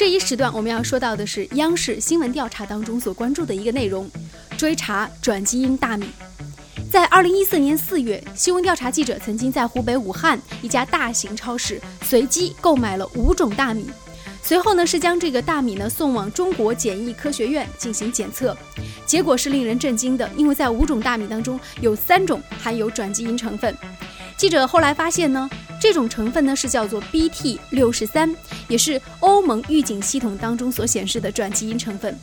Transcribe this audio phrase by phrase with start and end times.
[0.00, 4.10] 这一时段我们要说到的是央视新闻调查当中所关注的一个内容：
[4.56, 6.06] 追查转基因大米。
[6.90, 13.90] 在二零一四年四月，新闻调查记者曾经在湖北武汉一家大型超市随机购买了五种大米，
[14.42, 18.56] 随后呢是将这个大米呢送往中国检疫科学院进行检测，
[19.04, 23.76] 结果是令人震惊的，因为在五种大米当中有三种含有转基因成分。
[24.38, 25.50] 记者后来发现呢，
[25.80, 28.32] 这种成分呢是叫做 Bt 六十三，
[28.68, 32.14] 也是欧盟预警系统当中所显示的转基因成分。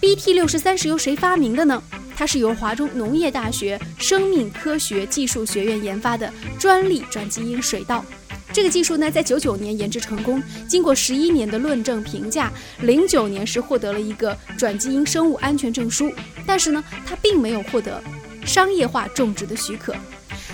[0.00, 1.82] Bt 六十三是由谁发明的呢？
[2.16, 8.04] 它是由华中农业大学生命科学技术学院研发的专利转基因水稻。
[8.52, 16.10] 这个技术呢，在九九年研制成功，经过十一年的论证评价，零九年是获得了一个转基因生物安全证书。
[16.46, 18.02] 但是呢，它并没有获得
[18.46, 19.94] 商业化种植的许可。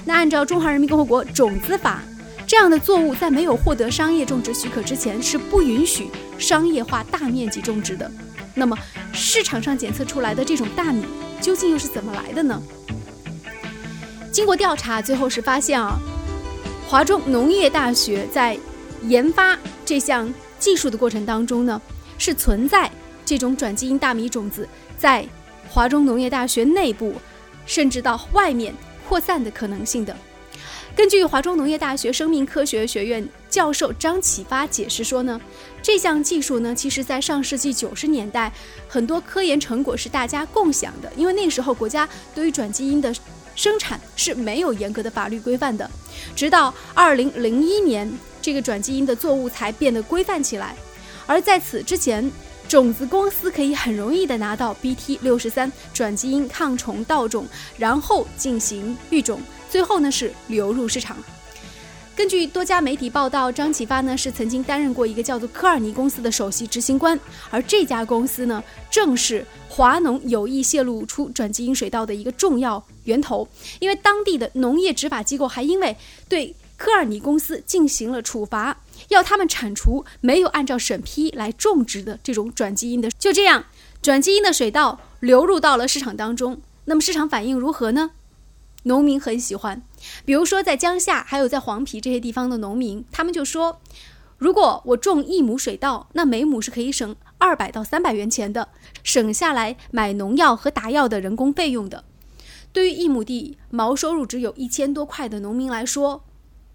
[0.04, 2.02] 那按照《中华人民共和国种子法》，
[2.46, 8.10] 这样的作物在没有获得商业种植许可之前，是不允许商业化大面积种植的。
[8.54, 8.76] 那么，
[9.12, 11.04] 市场上检测出来的这种大米。
[11.40, 12.62] 究竟又是怎么来的呢？
[14.30, 15.98] 经过调查，最后是发现啊，
[16.86, 18.56] 华中农业大学在
[19.08, 21.82] 研发这项技术的过程当中呢，
[22.16, 22.88] 是存在
[23.24, 25.26] 这种转基因大米种子在
[25.68, 27.12] 华中农业大学内部，
[27.66, 28.72] 甚至到外面
[29.12, 30.16] 扩散的可能性的。
[30.96, 35.38] 根据华中农业大学生命科学学院教授张启发解释说呢，
[35.82, 38.50] 这项技术呢，其实在上世纪九十年代，
[38.88, 43.14] 很多科研成果是大家共享的，因为那时候国家对于转基因的
[43.54, 45.90] 生产是没有严格的法律规范的，
[46.34, 48.10] 直到二零零一年，
[48.40, 50.74] 这个转基因的作物才变得规范起来，
[51.26, 52.32] 而在此之前。
[52.68, 57.46] 种子公司可以很容易的拿到 Bt 六十三转基因抗虫稻种，
[57.76, 61.16] 然后进行育种，最后呢是流入市场。
[62.14, 67.18] 根据多家媒体报道，张启发呢是曾经担任过一个叫做科尔尼公司的首席执行官，
[67.50, 73.48] 而这家公司呢正是华农有意泄露出转基因水稻的一个重要源头，
[73.80, 75.96] 因为当地的农业执法机构还因为
[76.28, 78.76] 对科尔尼公司进行了处罚。
[79.08, 83.64] 要他们铲除没有按照审批来种植的这种转基因的，就这样，
[84.00, 86.60] 转基因的水稻流入到了市场当中。
[86.86, 88.10] 那么市场反应如何呢？
[88.84, 89.80] 农民很喜欢，
[90.24, 93.80] 比如说在江夏还有在黄陂这些地方的农民，他们就说，
[94.38, 98.70] 如果我种一亩水稻，那每亩是可以省二百到三百元钱的，
[99.04, 102.02] 省下来买农药和打药的人工费用的。
[102.72, 106.24] 对于一亩地毛收入只有一千多块的农民来说，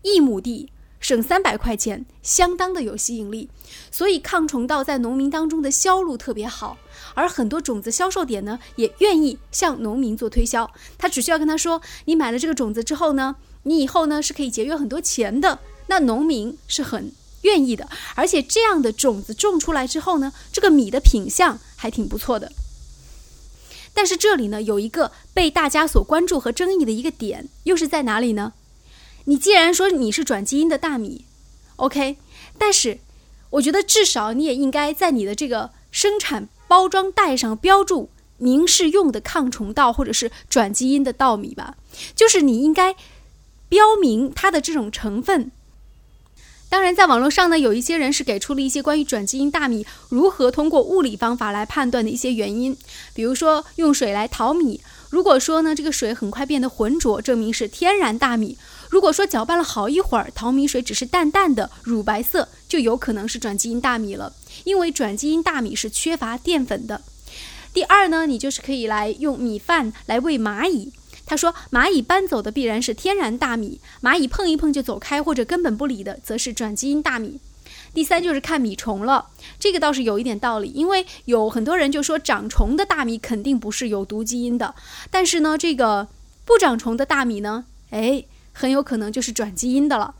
[0.03, 0.69] 一亩地。
[0.99, 3.49] 省三百块钱，相当的有吸引力，
[3.91, 6.77] 所以抗虫稻在农民当中的销路特别好，
[7.13, 10.69] 而很多种子销售点呢，也愿意向农民做推销。
[10.97, 15.59] 他只需要跟他说，你买了这个种子之后呢，你以后呢是可以节约很多钱的。
[15.89, 17.13] 那农民是很
[17.43, 22.51] 愿意的，而且这样的种子种出来之后呢，这个米的品相还挺不错的。
[23.93, 28.53] 但是这里呢，有一个被大家所关注和争议的一个点，又是在哪里呢？
[29.29, 31.25] 你既然说你是转基因的大米
[31.75, 32.15] ，OK，
[32.57, 32.99] 但是
[33.51, 41.75] 我觉得至少你也应该在你的这个生产包装袋上标注您是用的抗虫稻或者是转基因的稻米吧，
[42.15, 42.95] 就是你应该
[43.67, 45.51] 标明它的这种成分。
[46.69, 52.75] 当然，在网络上呢，有一些人是给出了一些关于转基因大米如何通过物理方法来判断的一些原因，
[53.13, 58.57] 比如说用水来淘米，如果说呢这个水很快变得浑浊，证明是天然大米。
[58.89, 64.33] 如果说搅拌了好一会儿，淘米水只是淡淡的乳白色，就有可能是转基因大米了，
[64.65, 67.01] 因为转基因大米是缺乏淀粉的。
[67.73, 70.91] 第二呢，你就是可以来用米饭来喂蚂蚁，
[71.27, 77.39] 他说蚂蚁搬走的必然是天然大米，蚂蚁碰一碰就走开或者根本不理的，则是转基因大米。
[77.93, 79.27] 第三就是看米虫了，
[79.59, 84.73] 这个倒是有一点道理，因为有很多人就说长虫的大米肯定不是有毒基因的，
[85.11, 86.07] 但是呢，这个
[86.45, 88.23] 不长虫的大米呢，哎。
[88.59, 90.15] 很有可能就是转基因的了。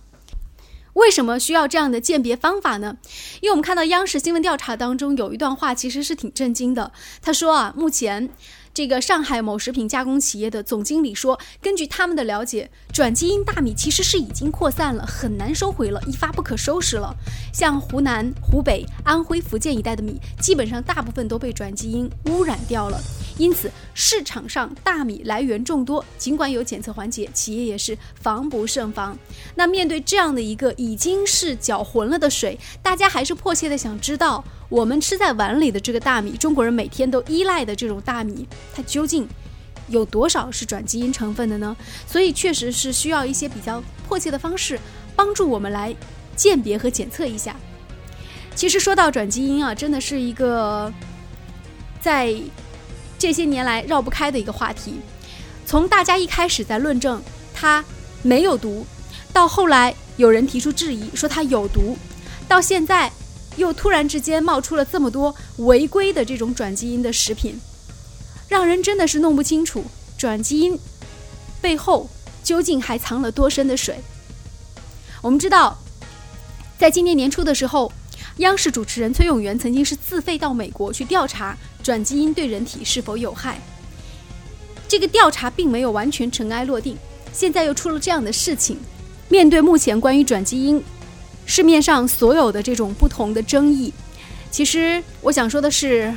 [0.94, 2.96] 为什么需要这样的鉴别方法呢？
[3.42, 6.92] 因为我们看到央视新闻调查当中有一段话，其实是挺震惊的。
[7.20, 8.30] 他说啊，目前。
[8.78, 17.12] 这个上海某食品加工企业的总经理说，根据他们的了解，转基因大米其实是已经扩散了，很难收回了，一发不可收拾了。
[17.52, 23.02] 像湖南、湖北、安徽、福建一带的米，基本上大部分都被转基因污染掉了。
[23.38, 29.18] 因此，市场上大米来源众多，尽管有检测环节，企业也是防不胜防。
[29.56, 34.44] 那面对这样的一个已经是搅浑了的水，大家还是迫切的想知道。
[34.70, 39.26] 我们吃在碗里的这个大米，中国人每天都依赖的这种大米，它究竟
[39.88, 41.78] 有多少是转基因成分的呢？
[42.06, 44.78] 所以确实是需要一些比较迫切的方式，
[45.16, 45.96] 帮助我们来
[46.36, 47.56] 鉴别和检测一下。
[48.56, 50.92] 其实说到转基因啊，真的是一个
[52.02, 52.36] 在
[53.20, 55.00] 这些年来绕不开的一个话题。
[55.66, 57.22] 从大家一开始在论证
[57.54, 57.84] 它
[58.22, 58.86] 没有毒，
[59.34, 61.98] 到后来有人提出质疑说它有毒，
[62.48, 63.12] 到现在
[63.56, 67.60] 又突然之间冒出了这么多违规的这种转基因的食品，
[68.48, 69.84] 让人真的是弄不清楚
[70.18, 70.80] 转基因
[71.60, 72.10] 背后
[72.44, 74.00] 究竟还藏了多深的水。
[75.22, 75.78] 我们知道，
[76.78, 77.92] 在今年年初的时候。
[78.38, 83.60] 央视主持人崔永元曾经是自费到美国去调查转基因对人体是否有害，
[84.88, 86.96] 这个调查并没有完全尘埃落定，
[87.34, 88.78] 现在又出了这样的事情。
[89.28, 90.82] 面对目前关于转基因
[91.46, 93.92] 市面上所有的这种不同的争议，
[94.52, 96.14] 其实我想说的是，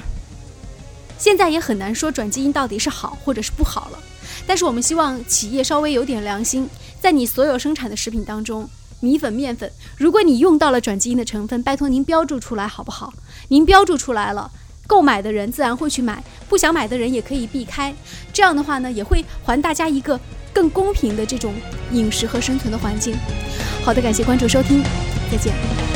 [1.19, 3.99] 现在也很难说转基因到底是好或者是不好了。
[4.46, 6.69] 但是我们希望企业稍微有点良心，
[7.00, 8.69] 在你所有生产的食品当中。
[9.00, 13.12] 米粉、面粉，如果你用到了转基因的成分，拜托您标注出来好不好？
[13.49, 14.50] 您标注出来了，
[14.87, 17.94] 购买的人自然会去买，不想买的人也可以避开。
[18.32, 20.19] 这样的话呢，也会还大家一个
[20.52, 21.55] 更公平的这种
[21.93, 23.14] 饮食和生存的环境。
[23.82, 24.82] 好的，感谢关注收听，
[25.31, 25.89] 再见。